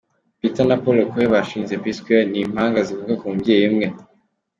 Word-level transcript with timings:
Peter 0.39 0.65
na 0.67 0.75
Paul 0.81 0.97
Okoye 1.03 1.27
bashinze 1.33 1.73
P-Square, 1.83 2.27
ni 2.31 2.39
impanga 2.45 2.79
zivuka 2.87 3.13
ku 3.19 3.25
mubyeyi 3.31 3.65
umwe. 3.71 3.87